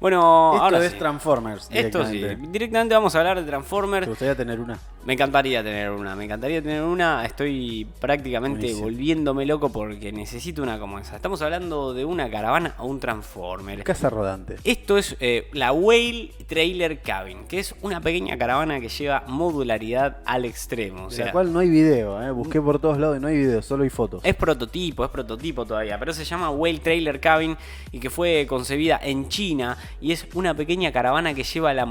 Bueno, 0.00 0.52
Esto 0.54 0.64
ahora 0.64 0.84
es 0.84 0.92
sí. 0.92 0.98
Transformers. 0.98 1.68
Esto 1.70 2.06
sí. 2.06 2.24
directamente. 2.48 2.94
Vamos 2.94 3.14
a 3.14 3.18
hablar 3.18 3.38
de 3.40 3.46
Transformers. 3.46 4.06
¿Te 4.06 4.10
gustaría 4.10 4.34
tener 4.34 4.58
una? 4.58 4.78
Me 5.02 5.14
encantaría 5.14 5.62
tener 5.62 5.90
una, 5.90 6.14
me 6.14 6.24
encantaría 6.24 6.60
tener 6.60 6.82
una. 6.82 7.24
Estoy 7.24 7.86
prácticamente 8.00 8.58
Buenísimo. 8.58 8.82
volviéndome 8.82 9.46
loco 9.46 9.70
porque 9.72 10.12
necesito 10.12 10.62
una 10.62 10.78
como 10.78 10.98
esa. 10.98 11.16
Estamos 11.16 11.40
hablando 11.40 11.94
de 11.94 12.04
una 12.04 12.30
caravana 12.30 12.74
o 12.78 12.86
un 12.86 13.00
Transformer. 13.00 13.82
Casa 13.82 14.10
rodante. 14.10 14.56
Esto 14.62 14.98
es 14.98 15.16
eh, 15.20 15.48
la 15.54 15.72
Whale 15.72 16.32
Trailer 16.46 17.00
Cabin, 17.00 17.46
que 17.48 17.60
es 17.60 17.74
una 17.80 18.02
pequeña 18.02 18.36
caravana 18.36 18.78
que 18.78 18.90
lleva 18.90 19.24
modularidad 19.26 20.18
al 20.26 20.44
extremo. 20.44 21.06
O 21.06 21.08
de 21.08 21.16
sea, 21.16 21.26
la 21.26 21.32
cual 21.32 21.50
no 21.50 21.60
hay 21.60 21.70
video, 21.70 22.22
¿eh? 22.22 22.30
Busqué 22.30 22.60
por 22.60 22.78
todos 22.78 22.98
lados 22.98 23.16
y 23.16 23.20
no 23.20 23.28
hay 23.28 23.38
video, 23.38 23.62
solo 23.62 23.84
hay 23.84 23.90
fotos. 23.90 24.22
es 24.22 24.34
prototipo, 24.34 25.02
es 25.04 25.10
prototipo 25.10 25.64
todavía, 25.64 25.98
pero 25.98 26.12
se 26.12 26.24
llama 26.26 26.50
Whale 26.50 26.80
Trailer 26.80 27.20
Cabin 27.20 27.56
y 27.90 28.00
que 28.00 28.10
fue 28.10 28.46
concebida 28.46 29.00
en 29.02 29.28
China 29.30 29.78
y 29.98 30.12
es 30.12 30.26
una 30.34 30.52
pequeña 30.54 30.92
caravana 30.92 31.32
que 31.32 31.42
lleva 31.42 31.72
la 31.72 31.86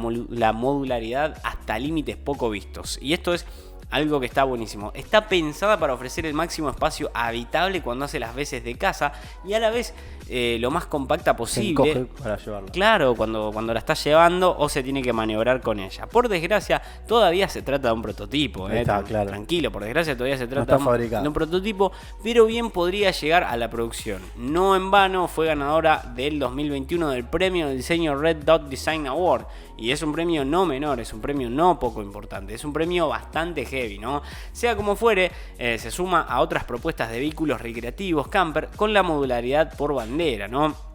modularidad 0.54 1.40
hasta 1.44 1.80
límites 1.80 2.16
poco 2.16 2.52
vistos. 2.52 2.99
Y 3.02 3.14
esto 3.14 3.34
es 3.34 3.46
algo 3.92 4.20
que 4.20 4.28
está 4.28 4.44
buenísimo. 4.44 4.92
Está 4.94 5.28
pensada 5.28 5.80
para 5.80 5.94
ofrecer 5.96 6.26
el 6.28 6.36
máximo 6.36 6.70
espacio 6.70 7.10
habitable 7.14 7.82
cuando 7.82 8.06
hace 8.06 8.20
las 8.20 8.36
veces 8.36 8.64
de 8.64 8.76
casa 8.76 9.14
y 9.44 9.54
a 9.54 9.60
la 9.60 9.72
vez 9.72 9.96
eh, 10.32 10.58
lo 10.60 10.70
más 10.70 10.86
compacta 10.86 11.32
Se 11.32 11.38
posible. 11.38 11.70
encoge 11.94 12.06
para 12.22 12.38
llevarlo. 12.38 12.70
Claro, 12.72 13.16
cuando, 13.16 13.50
cuando 13.52 13.74
la 13.74 13.80
está 13.80 13.96
llevando 13.96 14.56
o 14.56 14.70
se 14.70 14.84
tiene 14.84 15.02
que 15.02 15.12
maniobrar 15.12 15.60
con 15.62 15.80
ella. 15.80 16.06
Por 16.06 16.30
desgracia, 16.30 16.80
todavía 17.08 17.50
se 17.50 17.64
trata 17.64 17.88
de 17.88 17.94
un 17.96 18.04
prototipo. 18.04 18.70
eh, 18.70 18.82
Está, 18.82 19.02
claro. 19.02 19.30
Tranquilo, 19.32 19.72
por 19.72 19.84
desgracia 19.84 20.14
todavía 20.16 20.38
se 20.38 20.46
trata 20.46 20.78
de 20.78 20.84
un- 20.84 21.10
de 21.24 21.28
un 21.28 21.34
prototipo, 21.34 21.92
pero 22.22 22.46
bien 22.46 22.70
podría 22.70 23.10
llegar 23.10 23.44
a 23.44 23.58
la 23.58 23.72
producción. 23.72 24.22
No 24.38 24.76
en 24.76 24.92
vano 24.92 25.28
fue 25.28 25.48
ganadora 25.48 26.12
del 26.16 26.38
2021 26.38 27.10
del 27.10 27.24
premio 27.26 27.68
de 27.68 27.76
diseño 27.76 28.16
Red 28.16 28.44
Dot 28.46 28.70
Design 28.70 29.08
Award. 29.08 29.46
Y 29.80 29.92
es 29.92 30.02
un 30.02 30.12
premio 30.12 30.44
no 30.46 30.66
menor, 30.66 31.00
es 31.00 31.14
un 31.14 31.22
premio 31.22 31.50
no 31.50 31.80
poco 31.80 32.02
importante, 32.02 32.54
es 32.54 32.64
un 32.64 32.74
premio 32.74 33.08
bastante 33.08 33.66
heavy, 33.66 33.98
¿no? 33.98 34.22
Sea 34.52 34.76
como 34.76 34.96
fuere, 34.96 35.32
eh, 35.58 35.78
se 35.80 35.92
suma 35.92 36.22
a 36.22 36.42
otras 36.42 36.66
propuestas 36.66 37.10
de 37.12 37.20
vehículos 37.20 37.62
recreativos 37.62 38.28
camper 38.28 38.70
con 38.76 38.94
la 38.94 39.04
modularidad 39.04 39.76
por 39.76 39.94
bandera, 39.94 40.48
¿no? 40.48 40.90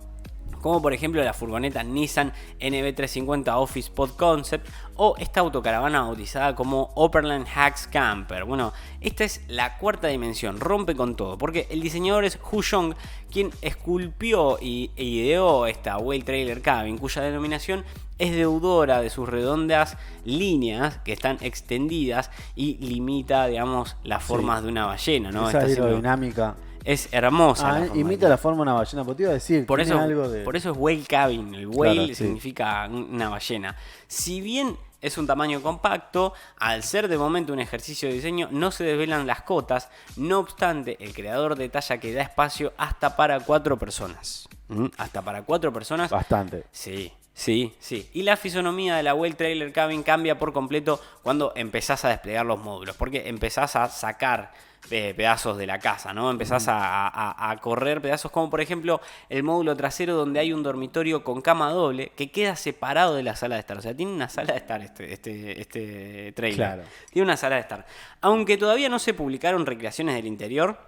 como 0.64 0.80
por 0.80 0.94
ejemplo 0.94 1.22
la 1.22 1.34
furgoneta 1.34 1.82
Nissan 1.82 2.32
NB350 2.58 3.52
Office 3.54 3.90
Pod 3.90 4.12
Concept 4.16 4.66
o 4.96 5.14
esta 5.18 5.40
autocaravana 5.40 6.00
bautizada 6.00 6.54
como 6.54 6.90
Opperland 6.94 7.46
Hacks 7.54 7.86
Camper. 7.86 8.46
Bueno, 8.46 8.72
esta 9.02 9.24
es 9.24 9.42
la 9.46 9.76
cuarta 9.76 10.08
dimensión, 10.08 10.58
rompe 10.58 10.96
con 10.96 11.16
todo, 11.16 11.36
porque 11.36 11.66
el 11.68 11.82
diseñador 11.82 12.24
es 12.24 12.38
Hu 12.50 12.62
Yong, 12.62 12.94
quien 13.30 13.50
esculpió 13.60 14.56
y, 14.58 14.90
e 14.96 15.04
ideó 15.04 15.66
esta 15.66 15.98
Whale 15.98 16.24
Trailer 16.24 16.62
Cabin, 16.62 16.96
cuya 16.96 17.20
denominación 17.20 17.84
es 18.18 18.32
deudora 18.34 19.00
de 19.00 19.10
sus 19.10 19.28
redondas 19.28 19.96
líneas 20.24 20.98
que 20.98 21.12
están 21.12 21.38
extendidas 21.40 22.30
y 22.54 22.76
limita, 22.78 23.46
digamos, 23.46 23.96
las 24.04 24.22
formas 24.22 24.62
de 24.62 24.68
una 24.68 24.86
ballena, 24.86 25.30
¿no? 25.32 25.48
Esa 25.48 25.64
Está 25.66 25.82
aerodinámica. 25.84 26.54
es 26.84 27.08
hermosa. 27.12 27.68
Ah, 27.68 27.78
la 27.80 27.86
forma 27.86 28.00
imita 28.00 28.26
de- 28.26 28.30
la 28.30 28.38
forma 28.38 28.56
de 28.58 28.62
una 28.62 28.72
ballena. 28.74 29.02
Pero 29.04 29.16
te 29.16 29.22
iba 29.22 29.30
a 29.30 29.34
decir, 29.34 29.66
por 29.66 29.80
eso, 29.80 29.98
algo 29.98 30.28
de. 30.28 30.42
por 30.44 30.56
eso 30.56 30.70
es 30.70 30.76
whale 30.78 31.02
cabin. 31.08 31.54
El 31.54 31.66
whale 31.66 31.94
Claro, 31.94 32.08
sí. 32.08 32.14
significa 32.14 32.86
una 32.90 33.28
ballena. 33.30 33.74
Si 34.06 34.40
bien 34.40 34.76
es 35.00 35.18
un 35.18 35.26
tamaño 35.26 35.60
compacto, 35.60 36.32
al 36.58 36.82
ser 36.82 37.08
de 37.08 37.18
momento 37.18 37.52
un 37.52 37.58
ejercicio 37.60 38.08
de 38.08 38.14
diseño, 38.14 38.48
no 38.50 38.70
se 38.70 38.84
desvelan 38.84 39.26
las 39.26 39.42
cotas. 39.42 39.90
No 40.16 40.38
obstante, 40.38 40.96
el 41.00 41.12
creador 41.12 41.56
detalla 41.56 41.98
que 41.98 42.12
da 42.14 42.22
espacio 42.22 42.72
hasta 42.78 43.16
para 43.16 43.40
cuatro 43.40 43.78
personas. 43.78 44.48
¿Mm? 44.68 44.86
Hasta 44.96 45.20
para 45.20 45.42
cuatro 45.42 45.72
personas. 45.72 46.10
Bastante. 46.10 46.64
Sí, 46.72 47.12
sí, 47.34 47.74
sí. 47.80 48.08
Y 48.14 48.22
la 48.22 48.36
fisonomía 48.36 48.96
de 48.96 49.02
la 49.02 49.14
Well 49.14 49.36
Trailer 49.36 49.72
Cabin 49.72 50.02
cambia 50.02 50.38
por 50.38 50.52
completo 50.52 51.00
cuando 51.22 51.52
empezás 51.56 52.04
a 52.04 52.08
desplegar 52.08 52.46
los 52.46 52.58
módulos, 52.60 52.96
porque 52.96 53.28
empezás 53.28 53.76
a 53.76 53.88
sacar 53.88 54.52
eh, 54.90 55.14
pedazos 55.16 55.56
de 55.56 55.66
la 55.66 55.78
casa, 55.78 56.12
¿no? 56.12 56.30
Empezás 56.30 56.68
a, 56.68 57.08
a- 57.08 57.50
a 57.50 57.56
correr 57.56 58.02
pedazos 58.02 58.30
como 58.30 58.50
por 58.50 58.60
ejemplo 58.60 59.00
el 59.30 59.42
módulo 59.42 59.74
trasero 59.76 60.14
donde 60.14 60.40
hay 60.40 60.52
un 60.52 60.62
dormitorio 60.62 61.24
con 61.24 61.40
cama 61.40 61.70
doble 61.70 62.12
que 62.14 62.30
queda 62.30 62.54
separado 62.54 63.14
de 63.14 63.22
la 63.22 63.34
sala 63.34 63.54
de 63.54 63.60
estar. 63.60 63.78
O 63.78 63.82
sea, 63.82 63.94
tiene 63.96 64.12
una 64.12 64.28
sala 64.28 64.52
de 64.52 64.58
estar 64.58 64.82
este, 64.82 65.10
este, 65.12 65.58
este 65.60 66.32
trailer. 66.32 66.56
Claro. 66.56 66.82
Tiene 67.10 67.24
una 67.24 67.36
sala 67.38 67.54
de 67.56 67.62
estar. 67.62 67.86
Aunque 68.20 68.58
todavía 68.58 68.90
no 68.90 68.98
se 68.98 69.14
publicaron 69.14 69.64
recreaciones 69.64 70.14
del 70.16 70.26
interior, 70.26 70.78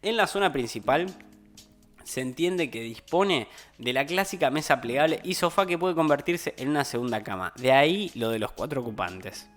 en 0.00 0.16
la 0.16 0.28
zona 0.28 0.52
principal 0.52 1.06
se 2.04 2.20
entiende 2.20 2.70
que 2.70 2.80
dispone 2.82 3.48
de 3.78 3.92
la 3.92 4.06
clásica 4.06 4.50
mesa 4.50 4.80
plegable 4.80 5.20
y 5.24 5.34
sofá 5.34 5.66
que 5.66 5.78
puede 5.78 5.94
convertirse 5.94 6.54
en 6.56 6.68
una 6.68 6.84
segunda 6.84 7.22
cama. 7.22 7.52
De 7.56 7.72
ahí 7.72 8.10
lo 8.14 8.30
de 8.30 8.38
los 8.38 8.52
cuatro 8.52 8.80
ocupantes. 8.82 9.48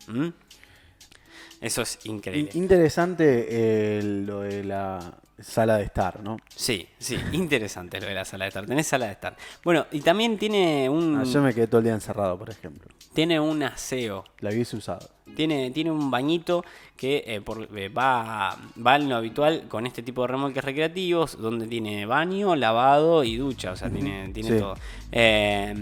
Eso 1.62 1.81
es 1.81 2.00
increíble. 2.06 2.52
In- 2.53 2.63
interesante 2.63 3.47
eh, 3.50 4.02
lo 4.03 4.41
de 4.41 4.63
la 4.63 5.18
sala 5.40 5.78
de 5.78 5.84
estar, 5.84 6.22
¿no? 6.22 6.38
Sí, 6.56 6.88
sí, 6.98 7.18
interesante 7.31 8.00
lo 8.02 8.08
de 8.08 8.14
la 8.14 8.25
sala 8.25 8.46
de 8.46 8.50
estar. 8.50 8.66
Tenés 8.66 8.88
sala 8.88 9.06
de 9.08 9.12
estar. 9.14 9.36
Bueno, 9.64 9.86
y 9.92 10.02
también 10.02 10.38
tiene 10.38 10.90
un, 10.90 11.18
Ah, 11.20 11.24
yo 11.24 11.42
me 11.42 11.53
quedé 11.53 11.68
todo 11.68 11.80
el 11.80 11.86
día 11.86 11.94
encerrado, 11.94 12.38
por 12.38 12.50
ejemplo. 12.50 12.88
tiene 13.14 13.40
un 13.40 13.64
aseo. 13.64 14.24
La 14.40 14.50
hubiese 14.50 14.76
usado. 14.76 15.09
Tiene, 15.36 15.72
tiene 15.72 15.92
un 15.92 16.09
bañito 16.09 16.64
que 16.96 17.24
eh, 17.28 17.42
por- 17.42 17.68
eh, 17.78 17.90
va, 17.90 18.56
va 18.84 18.96
en 18.96 19.09
lo 19.09 19.16
habitual 19.18 19.66
con 19.68 19.86
este 19.86 20.02
tipo 20.02 20.22
de 20.22 20.28
remolques 20.30 20.64
recreativos, 20.64 21.38
donde 21.40 21.68
tiene 21.68 22.06
baño, 22.06 22.56
lavado 22.56 23.24
y 23.24 23.36
ducha, 23.36 23.72
o 23.72 23.76
sea, 23.76 23.90
tiene, 23.90 24.30
tiene 24.34 24.52
Sí. 24.52 24.58
todo. 24.59 24.76
Eh, 25.12 25.74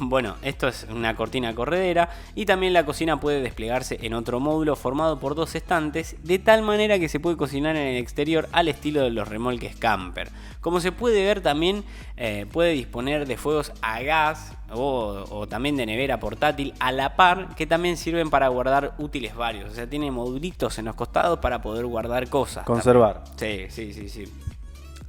bueno, 0.00 0.36
esto 0.42 0.68
es 0.68 0.86
una 0.90 1.16
cortina 1.16 1.54
corredera 1.54 2.10
y 2.34 2.46
también 2.46 2.72
la 2.72 2.86
cocina 2.86 3.18
puede 3.20 3.40
desplegarse 3.42 3.98
en 4.02 4.14
otro 4.14 4.38
módulo 4.40 4.76
formado 4.76 5.18
por 5.18 5.34
dos 5.34 5.54
estantes, 5.56 6.16
de 6.22 6.38
tal 6.38 6.62
manera 6.62 6.98
que 6.98 7.08
se 7.08 7.18
puede 7.20 7.36
cocinar 7.36 7.74
en 7.76 7.82
el 7.88 7.96
exterior 7.96 8.48
al 8.52 8.68
estilo 8.68 9.01
de 9.04 9.10
los 9.10 9.28
remolques 9.28 9.76
camper. 9.76 10.30
Como 10.60 10.80
se 10.80 10.92
puede 10.92 11.24
ver 11.24 11.40
también 11.40 11.84
eh, 12.16 12.46
puede 12.50 12.72
disponer 12.72 13.26
de 13.26 13.36
fuegos 13.36 13.72
a 13.82 14.00
gas 14.02 14.52
o, 14.70 15.24
o 15.30 15.46
también 15.48 15.76
de 15.76 15.86
nevera 15.86 16.20
portátil 16.20 16.72
a 16.78 16.92
la 16.92 17.16
par 17.16 17.54
que 17.56 17.66
también 17.66 17.96
sirven 17.96 18.30
para 18.30 18.48
guardar 18.48 18.94
útiles 18.98 19.34
varios. 19.34 19.70
O 19.70 19.74
sea, 19.74 19.88
tiene 19.88 20.10
modulitos 20.10 20.78
en 20.78 20.86
los 20.86 20.94
costados 20.94 21.38
para 21.40 21.60
poder 21.62 21.86
guardar 21.86 22.28
cosas. 22.28 22.64
Conservar. 22.64 23.24
Sí, 23.36 23.66
sí, 23.68 23.92
sí, 23.92 24.08
sí. 24.08 24.32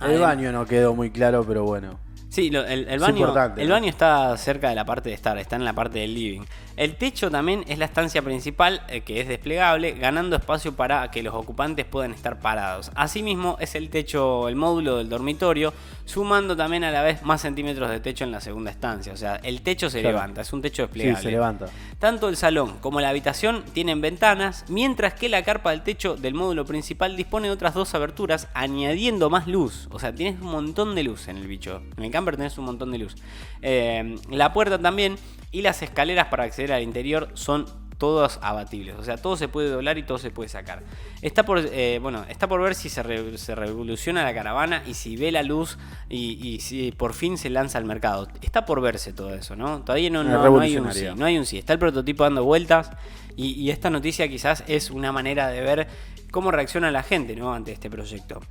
El 0.02 0.20
baño 0.20 0.52
no 0.52 0.66
quedó 0.66 0.94
muy 0.94 1.12
claro, 1.12 1.44
pero 1.48 1.64
bueno. 1.64 1.98
Sí, 2.33 2.49
lo- 2.49 2.66
el, 2.66 2.97
baño, 2.99 3.31
el 3.57 3.69
baño 3.69 3.89
está 3.89 4.35
cerca 4.38 4.67
de 4.69 4.73
la 4.73 4.85
parte 4.85 5.09
de 5.09 5.13
estar, 5.16 5.38
está 5.38 5.55
en 5.55 5.66
la 5.66 5.73
parte 5.73 5.99
del 5.99 6.16
living. 6.16 6.41
El 6.75 6.95
techo 6.95 7.29
también 7.29 7.63
es 7.67 7.77
la 7.77 7.85
estancia 7.85 8.23
principal 8.23 8.81
eh, 8.88 9.01
que 9.01 9.21
es 9.21 9.27
desplegable, 9.27 9.91
ganando 9.91 10.35
espacio 10.35 10.73
para 10.75 11.11
que 11.11 11.21
los 11.21 11.35
ocupantes 11.35 11.85
puedan 11.85 12.11
estar 12.11 12.39
parados. 12.39 12.89
Asimismo, 12.95 13.57
es 13.59 13.75
el 13.75 13.91
techo, 13.91 14.47
el 14.49 14.55
módulo 14.55 14.97
del 14.97 15.09
dormitorio, 15.09 15.71
sumando 16.05 16.57
también 16.57 16.83
a 16.83 16.89
la 16.89 17.03
vez 17.03 17.21
más 17.21 17.41
centímetros 17.41 17.91
de 17.91 17.99
techo 17.99 18.23
en 18.23 18.31
la 18.31 18.41
segunda 18.41 18.71
estancia. 18.71 19.13
O 19.13 19.17
sea, 19.17 19.35
el 19.35 19.61
techo 19.61 19.91
se 19.91 20.01
Claro. 20.01 20.17
levanta, 20.17 20.41
es 20.41 20.51
un 20.51 20.63
techo 20.63 20.81
Sí, 20.85 20.88
desplegable. 20.88 21.21
se 21.21 21.29
levanta. 21.31 21.65
Tanto 22.00 22.29
el 22.29 22.35
salón 22.35 22.79
como 22.81 23.00
la 23.00 23.09
habitación 23.09 23.63
tienen 23.73 24.01
ventanas, 24.01 24.65
mientras 24.69 25.13
que 25.13 25.29
la 25.29 25.44
carpa 25.44 25.69
del 25.69 25.83
techo 25.83 26.15
del 26.15 26.33
módulo 26.33 26.65
principal 26.65 27.15
dispone 27.15 27.50
de 27.50 27.53
otras 27.53 27.75
dos 27.75 27.94
aberturas, 27.94 28.47
añadiendo 28.55 29.29
más 29.29 29.45
luz. 29.45 29.88
O 29.91 30.00
sea, 30.00 30.15
tienes 30.15 30.41
un 30.41 30.47
montón 30.51 30.95
de 30.95 31.03
luz 31.03 31.27
en 31.27 31.38
el 31.38 31.45
bicho. 31.45 31.83
En 31.97 32.05
el 32.05 32.11
camper 32.23 32.38
tenés 32.38 32.57
un 32.57 32.66
montón 32.66 32.91
de 32.91 32.97
luz. 33.00 33.16
Eh, 33.61 34.16
la 34.29 34.53
puerta 34.53 34.79
también 34.79 35.16
y 35.51 35.61
las 35.61 35.81
escaleras 35.81 36.28
para 36.28 36.44
acceder 36.44 36.72
al 36.73 36.81
interior 36.84 37.29
son 37.34 37.66
todas 37.97 38.39
abatibles. 38.41 38.95
O 38.97 39.03
sea, 39.03 39.17
todo 39.17 39.38
se 39.38 39.47
puede 39.47 39.69
doblar 39.69 39.97
y 39.97 40.03
todo 40.03 40.17
se 40.17 40.29
puede 40.31 40.50
sacar. 40.50 40.83
Está 41.22 41.44
por, 41.45 41.59
eh, 41.59 42.00
bueno, 42.01 42.25
está 42.28 42.47
por 42.47 42.62
ver 42.62 42.75
si 42.75 42.89
se, 42.89 43.01
re- 43.03 43.38
se 43.38 43.56
revoluciona 43.56 44.23
la 44.23 44.33
caravana 44.33 44.83
y 44.85 44.95
si 44.95 45.16
ve 45.16 45.31
la 45.31 45.44
luz 45.44 45.78
y, 46.09 46.45
y 46.45 46.59
si 46.59 46.91
por 46.91 47.13
fin 47.13 47.38
se 47.38 47.50
lanza 47.50 47.78
al 47.78 47.85
mercado. 47.85 48.28
Está 48.41 48.66
por 48.66 48.81
verse 48.81 49.13
todo 49.13 49.33
eso, 49.33 49.56
¿no? 49.56 49.81
Todavía 49.83 50.09
no, 50.09 50.23
no- 50.23 50.38
no 50.57 50.59
hay 50.63 50.71
un 50.77 50.83
sí. 50.94 51.00
No 51.19 51.25
hay 51.25 51.38
un 51.38 51.45
sí. 51.45 51.57
Está 51.57 51.71
el 51.74 51.80
prototipo 51.80 52.24
dando 52.24 52.44
vueltas 52.44 52.92
y, 53.38 53.51
y 53.53 53.69
esta 53.69 53.89
noticia 53.89 54.27
quizás 54.27 54.63
es 54.68 54.89
una 54.92 55.12
manera 55.12 55.48
de 55.50 55.62
ver 55.62 55.88
cómo 56.31 56.51
reacciona 56.51 56.92
la 56.92 57.03
gente 57.03 57.36
¿no? 57.36 57.53
ante 57.53 57.71
este 57.71 57.89
proyecto. 57.89 58.42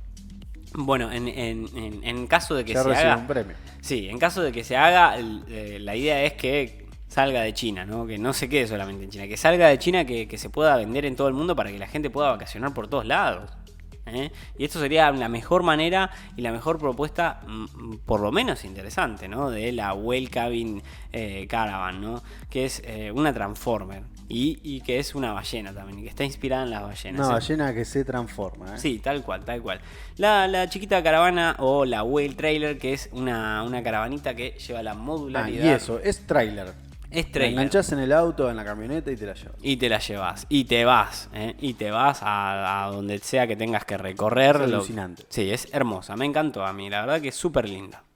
Bueno, 0.75 1.11
en, 1.11 1.27
en- 1.27 1.67
en- 1.77 2.03
en 2.03 2.27
caso 2.27 2.55
de 2.55 2.65
que 2.65 2.73
Ya 2.73 2.83
se 2.83 2.89
haga... 2.95 3.17
un 3.17 3.27
premio. 3.27 3.55
Sí, 3.81 4.09
en 4.09 4.17
caso 4.17 4.41
de 4.41 4.51
que 4.51 4.63
se 4.63 4.75
haga, 4.77 5.17
eh, 5.19 5.77
la 5.79 5.95
idea 5.95 6.23
es 6.23 6.33
que 6.33 6.87
salga 7.07 7.41
de 7.41 7.53
China, 7.53 7.85
¿no? 7.85 8.07
Que 8.07 8.17
no 8.17 8.33
se 8.33 8.49
quede 8.49 8.65
solamente 8.67 9.03
en 9.03 9.09
China, 9.11 9.27
que 9.27 9.37
salga 9.37 9.67
de 9.67 9.77
China, 9.77 10.03
que, 10.05 10.27
que 10.27 10.37
se 10.37 10.49
pueda 10.49 10.75
vender 10.77 11.05
en 11.05 11.15
todo 11.15 11.27
el 11.27 11.33
mundo 11.35 11.55
para 11.55 11.71
que 11.71 11.77
la 11.77 11.87
gente 11.87 12.09
pueda 12.09 12.31
vacacionar 12.31 12.73
por 12.73 12.87
todos 12.87 13.05
lados. 13.05 13.51
¿Eh? 14.13 14.31
Y 14.57 14.65
esto 14.65 14.79
sería 14.79 15.11
la 15.11 15.29
mejor 15.29 15.63
manera 15.63 16.09
y 16.37 16.41
la 16.41 16.51
mejor 16.51 16.79
propuesta, 16.79 17.41
mm, 17.47 17.95
por 18.05 18.19
lo 18.21 18.31
menos 18.31 18.63
interesante, 18.65 19.27
¿no? 19.27 19.49
De 19.49 19.71
la 19.71 19.93
Well 19.93 20.29
Cabin 20.29 20.81
eh, 21.11 21.45
Caravan, 21.49 22.01
¿no? 22.01 22.21
Que 22.49 22.65
es 22.65 22.81
eh, 22.85 23.11
una 23.11 23.33
Transformer. 23.33 24.03
Y, 24.29 24.59
y 24.63 24.81
que 24.81 24.99
es 24.99 25.13
una 25.15 25.33
ballena 25.33 25.73
también, 25.73 25.99
y 25.99 26.03
que 26.03 26.09
está 26.09 26.23
inspirada 26.23 26.63
en 26.63 26.71
las 26.71 26.81
ballenas. 26.81 27.19
Una 27.27 27.35
ballena 27.35 27.73
que 27.73 27.85
se 27.85 28.03
transforma. 28.05 28.77
Sí, 28.77 28.99
tal 28.99 29.21
cual, 29.21 29.43
tal 29.43 29.61
cual. 29.61 29.79
La, 30.17 30.47
la 30.47 30.67
chiquita 30.69 31.03
caravana 31.03 31.55
o 31.59 31.83
la 31.85 32.03
Whale 32.03 32.33
Trailer, 32.33 32.77
que 32.79 32.93
es 32.93 33.09
una, 33.11 33.61
una 33.63 33.83
caravanita 33.83 34.33
que 34.33 34.51
lleva 34.51 34.81
la 34.81 34.91
Ah, 34.91 34.95
modularidad. 34.95 35.65
y 35.65 35.67
eso, 35.67 35.99
es 35.99 36.25
trailer. 36.25 36.73
Es 37.13 37.25
La 37.27 37.31
trailer. 37.31 37.51
enganchás 37.59 37.91
en 37.91 37.99
el 37.99 38.11
auto, 38.11 38.49
en 38.49 38.55
la 38.55 38.65
camioneta 38.65 39.11
y 39.11 39.15
te 39.15 39.25
la 39.25 39.33
llevas. 39.33 39.55
Y 39.61 39.77
te 39.77 39.89
la 39.89 39.99
llevas. 39.99 40.45
Y 40.49 40.65
te 40.65 40.83
vas. 40.85 41.29
¿eh? 41.33 41.55
Y 41.59 41.73
te 41.75 41.91
vas 41.91 42.21
a, 42.23 42.85
a 42.85 42.91
donde 42.91 43.19
sea 43.19 43.47
que 43.47 43.55
tengas 43.55 43.85
que 43.85 43.97
recorrer. 43.97 44.55
Es 44.57 44.61
alucinante. 44.63 45.23
Sí, 45.29 45.51
es 45.51 45.67
hermosa. 45.73 46.15
Me 46.15 46.25
encantó 46.25 46.65
a 46.65 46.73
mí. 46.73 46.89
La 46.89 47.01
verdad 47.01 47.21
que 47.21 47.29
es 47.29 47.35
súper 47.35 47.69
linda. 47.69 48.03